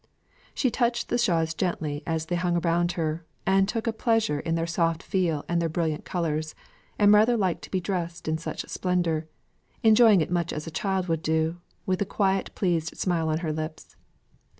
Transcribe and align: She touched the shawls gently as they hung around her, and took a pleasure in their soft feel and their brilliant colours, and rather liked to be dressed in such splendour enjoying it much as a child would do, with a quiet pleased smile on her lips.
She 0.55 0.71
touched 0.71 1.09
the 1.09 1.19
shawls 1.19 1.53
gently 1.53 2.01
as 2.07 2.25
they 2.25 2.35
hung 2.35 2.57
around 2.65 2.93
her, 2.93 3.23
and 3.45 3.69
took 3.69 3.85
a 3.85 3.93
pleasure 3.93 4.39
in 4.39 4.55
their 4.55 4.65
soft 4.65 5.03
feel 5.03 5.45
and 5.47 5.61
their 5.61 5.69
brilliant 5.69 6.05
colours, 6.05 6.55
and 6.97 7.13
rather 7.13 7.37
liked 7.37 7.61
to 7.65 7.69
be 7.69 7.79
dressed 7.79 8.27
in 8.27 8.39
such 8.39 8.67
splendour 8.67 9.27
enjoying 9.83 10.19
it 10.21 10.31
much 10.31 10.51
as 10.51 10.65
a 10.65 10.71
child 10.71 11.07
would 11.07 11.21
do, 11.21 11.57
with 11.85 12.01
a 12.01 12.05
quiet 12.05 12.49
pleased 12.55 12.97
smile 12.97 13.29
on 13.29 13.41
her 13.45 13.53
lips. 13.53 13.95